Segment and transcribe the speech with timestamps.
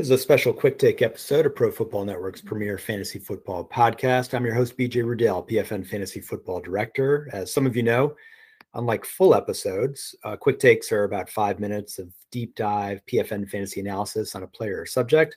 [0.00, 4.32] This is a special quick take episode of Pro Football Network's premier fantasy football podcast.
[4.32, 7.28] I'm your host, BJ Rudell, PFN Fantasy Football Director.
[7.34, 8.14] As some of you know,
[8.72, 13.80] unlike full episodes, uh, quick takes are about five minutes of deep dive PFN fantasy
[13.80, 15.36] analysis on a player or subject.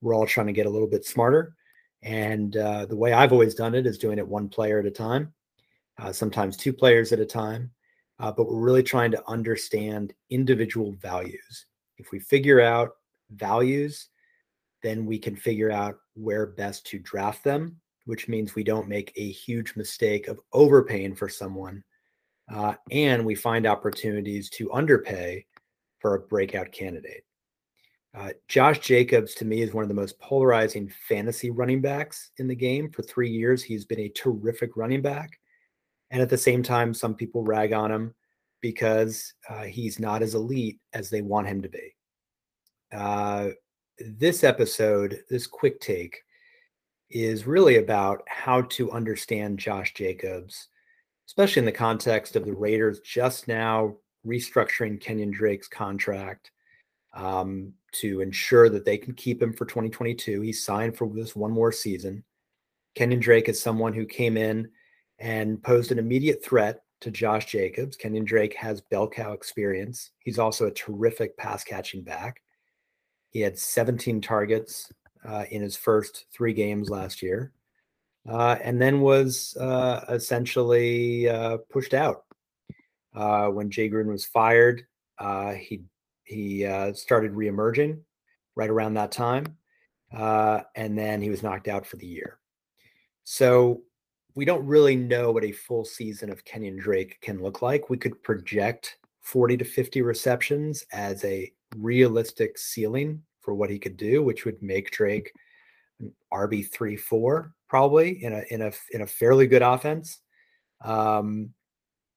[0.00, 1.54] We're all trying to get a little bit smarter.
[2.02, 4.90] And uh, the way I've always done it is doing it one player at a
[4.90, 5.34] time,
[5.98, 7.72] uh, sometimes two players at a time.
[8.18, 11.66] Uh, but we're really trying to understand individual values.
[11.98, 12.92] If we figure out
[13.30, 14.08] values,
[14.82, 19.12] then we can figure out where best to draft them, which means we don't make
[19.16, 21.82] a huge mistake of overpaying for someone.
[22.52, 25.44] Uh, and we find opportunities to underpay
[25.98, 27.24] for a breakout candidate.
[28.16, 32.48] Uh, Josh Jacobs, to me, is one of the most polarizing fantasy running backs in
[32.48, 32.90] the game.
[32.90, 35.38] For three years, he's been a terrific running back.
[36.10, 38.14] And at the same time, some people rag on him
[38.60, 41.94] because uh, he's not as elite as they want him to be.
[42.92, 43.48] Uh,
[43.98, 46.22] this episode, this quick take,
[47.10, 50.68] is really about how to understand Josh Jacobs,
[51.26, 56.50] especially in the context of the Raiders just now restructuring Kenyan Drake's contract
[57.14, 60.42] um, to ensure that they can keep him for 2022.
[60.42, 62.24] He's signed for this one more season.
[62.96, 64.68] Kenyan Drake is someone who came in
[65.18, 67.96] and posed an immediate threat to Josh Jacobs.
[67.96, 70.10] Kenyan Drake has bell cow experience.
[70.18, 72.42] He's also a terrific pass catching back.
[73.30, 74.90] He had 17 targets
[75.24, 77.52] uh, in his first three games last year,
[78.28, 82.24] uh, and then was uh, essentially uh, pushed out.
[83.14, 84.86] Uh, when Jay Gruden was fired,
[85.18, 85.82] uh, he
[86.24, 86.60] he
[86.94, 87.98] started reemerging
[88.54, 89.56] right around that time,
[90.12, 92.38] and then he was knocked out for the year.
[93.24, 93.82] So
[94.34, 97.90] we don't really know what a full season of Kenyan Drake can look like.
[97.90, 103.96] We could project 40 to 50 receptions as a realistic ceiling for what he could
[103.96, 105.32] do, which would make Drake
[106.32, 110.20] RB three four probably in a in a in a fairly good offense.
[110.84, 111.50] Um,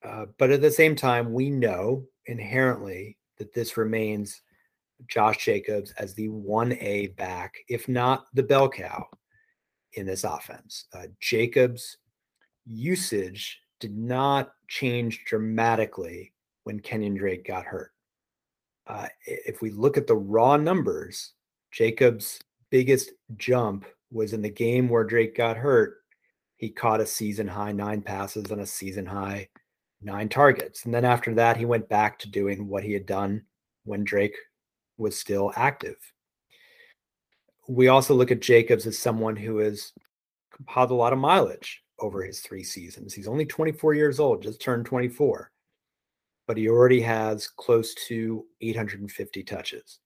[0.04, 4.42] uh, but at the same time, we know inherently that this remains
[5.08, 9.08] Josh Jacobs as the one A back, if not the bell cow,
[9.94, 10.86] in this offense.
[10.94, 11.98] Uh, Jacobs'
[12.66, 16.34] usage did not change dramatically
[16.64, 17.91] when Kenyan Drake got hurt.
[18.88, 21.34] Uh, if we look at the raw numbers,
[21.72, 25.98] Jacobs' biggest jump was in the game where Drake got hurt.
[26.58, 29.48] He caught a season high nine passes and a season high
[30.02, 30.86] nine targets.
[30.86, 33.44] And then after that, he went back to doing what he had done
[33.84, 34.36] when Drake
[34.98, 35.96] was still active.
[37.68, 39.94] We also look at Jacobs as someone who has
[40.54, 43.14] compiled a lot of mileage over his three seasons.
[43.14, 45.52] He's only 24 years old, just turned 24
[46.52, 50.00] but he already has close to 850 touches.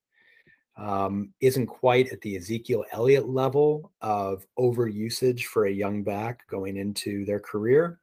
[0.77, 6.77] Um, isn't quite at the Ezekiel Elliott level of overusage for a young back going
[6.77, 7.99] into their career,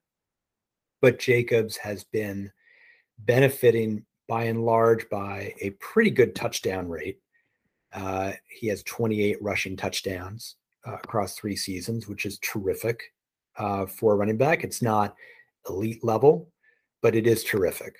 [1.00, 2.50] but Jacobs has been
[3.20, 7.20] benefiting by and large by a pretty good touchdown rate.
[7.92, 13.04] Uh, he has 28 rushing touchdowns uh, across three seasons, which is terrific
[13.56, 14.64] uh, for a running back.
[14.64, 15.14] It's not
[15.70, 16.50] elite level,
[17.03, 17.94] but it is terrific.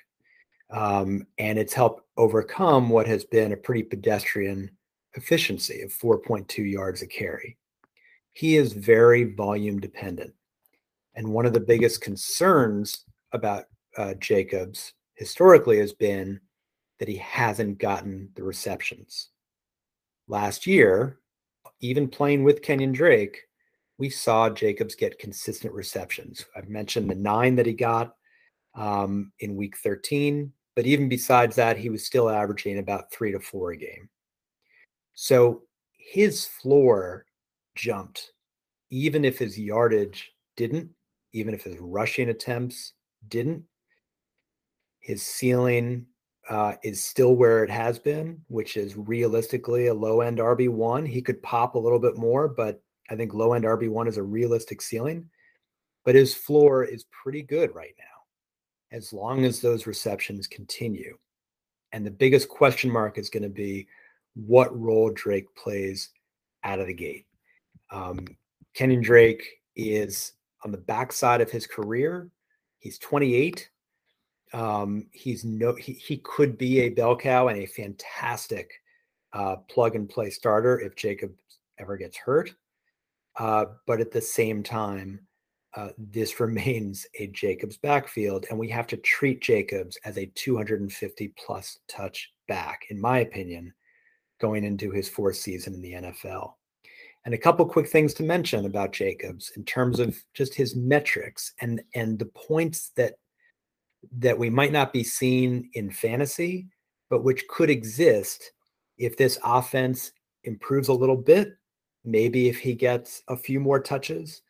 [0.73, 4.71] Um, and it's helped overcome what has been a pretty pedestrian
[5.13, 7.57] efficiency of 4.2 yards a carry.
[8.33, 10.33] He is very volume dependent.
[11.15, 13.65] And one of the biggest concerns about
[13.97, 16.39] uh, Jacobs historically has been
[16.97, 19.29] that he hasn't gotten the receptions.
[20.27, 21.19] Last year,
[21.81, 23.37] even playing with Kenyan Drake,
[23.99, 26.45] we saw Jacobs get consistent receptions.
[26.55, 28.15] I've mentioned the nine that he got
[28.73, 30.51] um, in week 13.
[30.75, 34.09] But even besides that, he was still averaging about three to four a game.
[35.13, 35.63] So
[35.97, 37.25] his floor
[37.75, 38.31] jumped,
[38.89, 40.89] even if his yardage didn't,
[41.33, 42.93] even if his rushing attempts
[43.27, 43.63] didn't.
[44.99, 46.07] His ceiling
[46.49, 51.07] uh, is still where it has been, which is realistically a low end RB1.
[51.07, 54.23] He could pop a little bit more, but I think low end RB1 is a
[54.23, 55.29] realistic ceiling.
[56.03, 58.12] But his floor is pretty good right now
[58.93, 61.17] as long as those receptions continue.
[61.91, 63.87] And the biggest question mark is going to be
[64.35, 66.11] what role Drake plays
[66.63, 67.25] out of the gate.
[67.91, 68.25] Um,
[68.77, 69.43] Kenyan Drake
[69.75, 72.29] is on the backside of his career.
[72.79, 73.69] He's 28.
[74.53, 78.71] Um, he's no he, he could be a bell cow and a fantastic
[79.33, 81.31] uh, plug and play starter if Jacob
[81.79, 82.53] ever gets hurt.
[83.39, 85.19] Uh, but at the same time,
[85.75, 91.33] uh, this remains a Jacobs backfield, and we have to treat Jacobs as a 250
[91.37, 93.73] plus touch back, in my opinion,
[94.39, 96.53] going into his fourth season in the NFL.
[97.25, 101.53] And a couple quick things to mention about Jacobs in terms of just his metrics
[101.61, 103.13] and and the points that
[104.19, 106.67] that we might not be seeing in fantasy,
[107.09, 108.51] but which could exist
[108.97, 110.11] if this offense
[110.43, 111.53] improves a little bit.
[112.03, 114.41] Maybe if he gets a few more touches.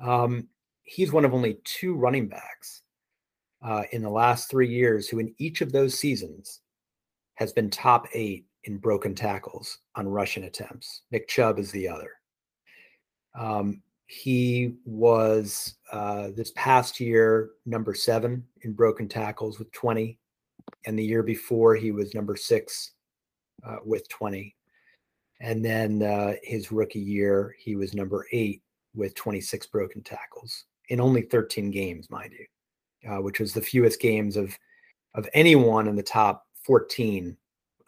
[0.00, 0.48] Um,
[0.86, 2.82] he's one of only two running backs
[3.62, 6.60] uh, in the last three years who, in each of those seasons,
[7.34, 11.02] has been top eight in broken tackles on rushing attempts.
[11.10, 12.10] Nick Chubb is the other.
[13.38, 20.18] Um, he was uh, this past year number seven in broken tackles with 20.
[20.86, 22.92] And the year before, he was number six
[23.66, 24.54] uh, with 20.
[25.40, 28.62] And then uh, his rookie year, he was number eight
[28.94, 34.00] with 26 broken tackles in only 13 games, mind you, uh, which was the fewest
[34.00, 34.56] games of
[35.14, 37.36] of anyone in the top 14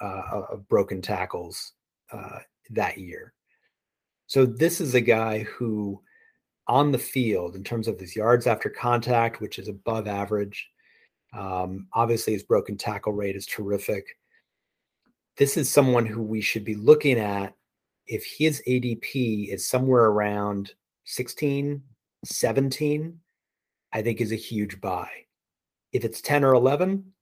[0.01, 1.75] uh, of broken tackles
[2.11, 2.39] uh,
[2.71, 3.35] that year.
[4.27, 6.03] So this is a guy who,
[6.67, 10.69] on the field, in terms of his yards after contact, which is above average,
[11.33, 14.07] um, obviously his broken tackle rate is terrific.
[15.37, 17.55] This is someone who we should be looking at
[18.07, 20.73] if his ADP is somewhere around
[21.05, 21.83] 16,
[22.25, 23.19] 17,
[23.93, 25.09] I think is a huge buy.
[25.93, 27.13] If it's 10 or 11,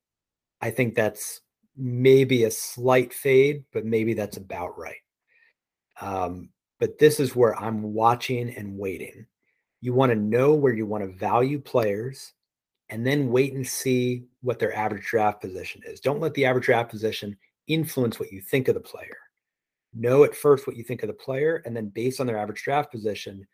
[0.60, 1.40] I think that's
[1.76, 4.96] maybe a slight fade, but maybe that's about right.
[6.00, 6.50] Um,
[6.80, 9.26] but this is where I'm watching and waiting.
[9.80, 12.32] You want to know where you want to value players
[12.88, 16.00] and then wait and see what their average draft position is.
[16.00, 19.16] Don't let the average draft position influence what you think of the player.
[19.92, 22.62] Know at first what you think of the player, and then based on their average
[22.62, 23.46] draft position,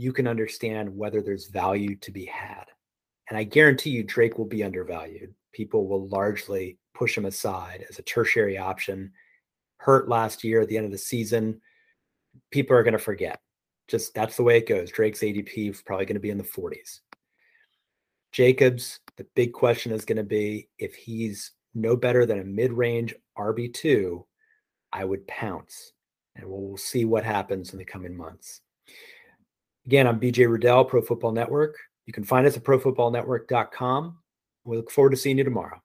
[0.00, 2.64] you can understand whether there's value to be had.
[3.28, 5.34] And I guarantee you, Drake will be undervalued.
[5.52, 9.12] People will largely push him aside as a tertiary option.
[9.76, 11.60] Hurt last year at the end of the season.
[12.50, 13.40] People are going to forget.
[13.88, 14.90] Just that's the way it goes.
[14.90, 17.00] Drake's ADP is probably going to be in the 40s.
[18.32, 22.72] Jacobs, the big question is going to be if he's no better than a mid
[22.72, 24.24] range RB2,
[24.94, 25.92] I would pounce.
[26.36, 28.62] And we'll see what happens in the coming months.
[29.86, 31.76] Again, I'm BJ Rudell, Pro Football Network.
[32.06, 34.18] You can find us at profootballnetwork.com.
[34.64, 35.80] We look forward to seeing you tomorrow.